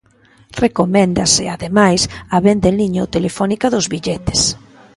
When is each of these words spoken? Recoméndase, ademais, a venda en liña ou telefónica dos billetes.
Recoméndase, 0.63 1.43
ademais, 1.55 2.01
a 2.35 2.37
venda 2.47 2.67
en 2.71 2.75
liña 2.81 3.03
ou 3.05 3.11
telefónica 3.15 3.67
dos 3.73 3.85
billetes. 3.93 4.41